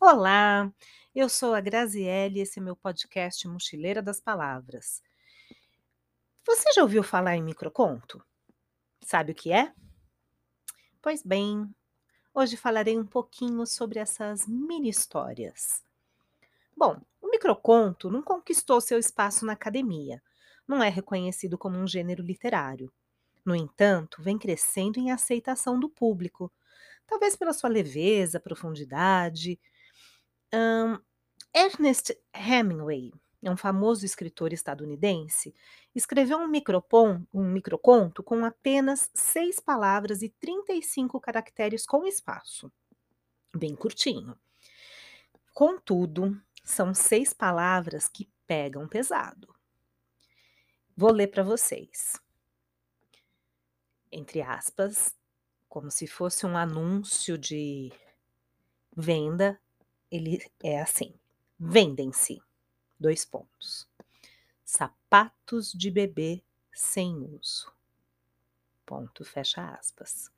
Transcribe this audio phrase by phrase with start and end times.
[0.00, 0.72] Olá,
[1.12, 5.02] eu sou a Graziele e esse é meu podcast Mochileira das Palavras.
[6.46, 8.24] Você já ouviu falar em microconto?
[9.00, 9.74] Sabe o que é?
[11.02, 11.68] Pois bem,
[12.32, 15.82] hoje falarei um pouquinho sobre essas mini histórias.
[16.76, 20.22] Bom, o microconto não conquistou seu espaço na academia,
[20.66, 22.92] não é reconhecido como um gênero literário.
[23.44, 26.52] No entanto, vem crescendo em aceitação do público,
[27.04, 29.58] talvez pela sua leveza, profundidade.
[30.54, 30.98] Um,
[31.54, 33.12] Ernest Hemingway,
[33.42, 35.54] um famoso escritor estadunidense,
[35.94, 42.70] escreveu um, micropon, um microconto com apenas seis palavras e 35 caracteres com espaço.
[43.54, 44.38] Bem curtinho.
[45.54, 49.54] Contudo, são seis palavras que pegam pesado.
[50.96, 52.20] Vou ler para vocês
[54.10, 55.14] entre aspas,
[55.68, 57.92] como se fosse um anúncio de
[58.96, 59.60] venda,
[60.10, 61.14] ele é assim:
[61.58, 62.40] vendem-se.
[62.98, 63.88] Dois pontos.
[64.64, 67.72] Sapatos de bebê sem uso.
[68.84, 70.30] Ponto, fecha aspas.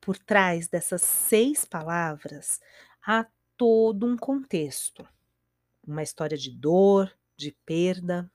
[0.00, 2.60] Por trás dessas seis palavras
[3.04, 3.26] há
[3.56, 5.06] todo um contexto,
[5.86, 8.30] uma história de dor, de perda,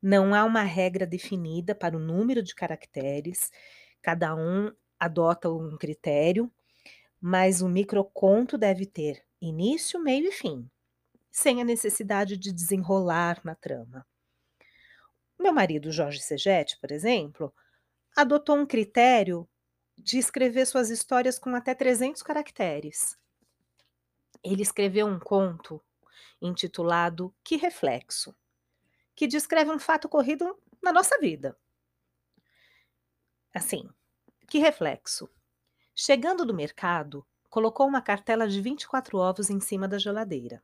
[0.00, 3.50] não há uma regra definida para o número de caracteres,
[4.02, 4.70] cada um
[5.00, 6.52] adota um critério,
[7.26, 10.70] mas o microconto deve ter início, meio e fim,
[11.32, 14.06] sem a necessidade de desenrolar na trama.
[15.40, 17.50] Meu marido Jorge Segete, por exemplo,
[18.14, 19.48] adotou um critério
[19.96, 23.18] de escrever suas histórias com até 300 caracteres.
[24.42, 25.82] Ele escreveu um conto
[26.42, 28.36] intitulado Que Reflexo
[29.16, 31.56] que descreve um fato ocorrido na nossa vida.
[33.54, 33.88] Assim,
[34.46, 35.30] que reflexo.
[35.94, 40.60] Chegando do mercado, colocou uma cartela de 24 ovos em cima da geladeira.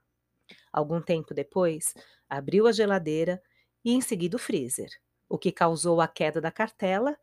[0.73, 1.95] Algum tempo depois,
[2.29, 3.41] abriu a geladeira
[3.85, 4.91] e em seguida o freezer,
[5.29, 7.17] o que causou a queda da cartela.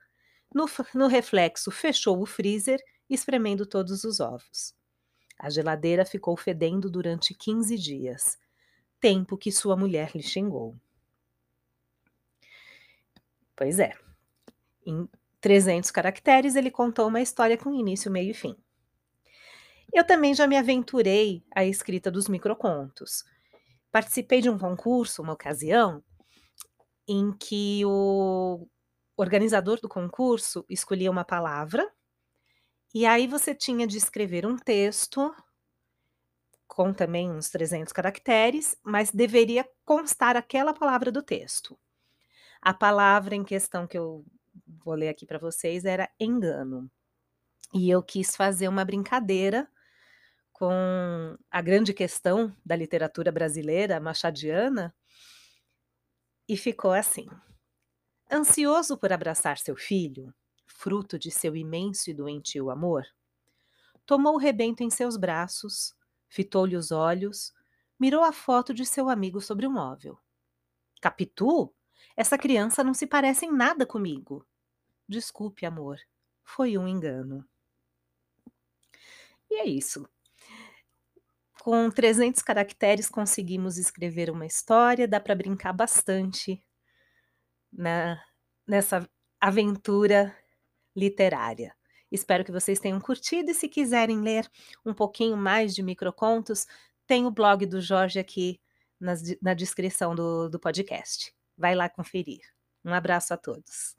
[0.53, 4.73] No, no reflexo, fechou o freezer, espremendo todos os ovos.
[5.37, 8.37] A geladeira ficou fedendo durante 15 dias,
[9.01, 10.75] tempo que sua mulher lhe xingou.
[13.53, 13.93] Pois é.
[15.41, 18.55] 300 caracteres, ele contou uma história com início, meio e fim.
[19.93, 23.23] Eu também já me aventurei à escrita dos microcontos.
[23.91, 26.03] Participei de um concurso, uma ocasião,
[27.07, 28.67] em que o
[29.15, 31.89] organizador do concurso escolhia uma palavra
[32.93, 35.33] e aí você tinha de escrever um texto
[36.67, 41.77] com também uns 300 caracteres, mas deveria constar aquela palavra do texto.
[42.61, 44.25] A palavra em questão que eu
[44.83, 46.89] vou ler aqui para vocês era engano.
[47.73, 49.69] E eu quis fazer uma brincadeira
[50.51, 54.95] com a grande questão da literatura brasileira machadiana
[56.47, 57.27] e ficou assim:
[58.31, 60.33] Ansioso por abraçar seu filho,
[60.65, 63.05] fruto de seu imenso e doentio amor,
[64.05, 65.95] tomou o rebento em seus braços,
[66.27, 67.53] fitou-lhe os olhos,
[67.99, 70.17] mirou a foto de seu amigo sobre o móvel.
[71.01, 71.73] Capitu
[72.17, 74.43] essa criança não se parece em nada comigo.
[75.07, 75.97] Desculpe, amor.
[76.43, 77.47] Foi um engano.
[79.49, 80.07] E é isso.
[81.61, 86.63] Com 300 caracteres conseguimos escrever uma história, dá para brincar bastante
[87.71, 88.21] na,
[88.65, 89.07] nessa
[89.39, 90.35] aventura
[90.95, 91.75] literária.
[92.11, 94.49] Espero que vocês tenham curtido e se quiserem ler
[94.85, 96.65] um pouquinho mais de microcontos,
[97.05, 98.61] tem o blog do Jorge aqui
[98.99, 101.33] nas, na descrição do, do podcast.
[101.57, 102.41] Vai lá conferir.
[102.83, 103.96] Um abraço a todos.